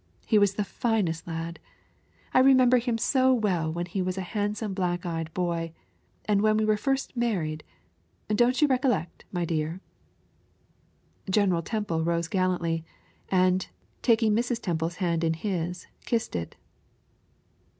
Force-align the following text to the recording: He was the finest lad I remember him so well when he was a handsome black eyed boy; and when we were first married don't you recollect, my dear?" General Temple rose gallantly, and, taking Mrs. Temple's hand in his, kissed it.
He 0.25 0.39
was 0.39 0.55
the 0.55 0.63
finest 0.63 1.27
lad 1.27 1.59
I 2.33 2.39
remember 2.39 2.79
him 2.79 2.97
so 2.97 3.31
well 3.31 3.71
when 3.71 3.85
he 3.85 4.01
was 4.01 4.17
a 4.17 4.23
handsome 4.33 4.73
black 4.73 5.05
eyed 5.05 5.31
boy; 5.35 5.73
and 6.25 6.41
when 6.41 6.57
we 6.57 6.65
were 6.65 6.75
first 6.75 7.15
married 7.15 7.63
don't 8.27 8.59
you 8.63 8.67
recollect, 8.67 9.25
my 9.31 9.45
dear?" 9.45 9.79
General 11.29 11.61
Temple 11.61 12.03
rose 12.03 12.27
gallantly, 12.27 12.83
and, 13.29 13.67
taking 14.01 14.33
Mrs. 14.35 14.59
Temple's 14.59 14.95
hand 14.95 15.23
in 15.23 15.35
his, 15.35 15.85
kissed 16.03 16.35
it. 16.35 16.55